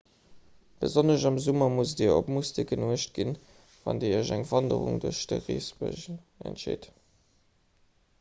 besonnesch 0.83 1.25
am 1.29 1.35
summer 1.41 1.65
musst 1.73 1.99
dir 1.99 2.13
op 2.21 2.31
moustiquen 2.37 2.85
uecht 2.87 3.11
ginn 3.19 3.35
wann 3.83 4.01
dir 4.03 4.15
iech 4.15 4.31
fir 4.31 4.37
eng 4.39 4.47
wanderung 4.53 4.97
duerch 5.03 5.21
de 5.33 5.39
reebësch 5.49 6.07
entscheet 6.53 6.89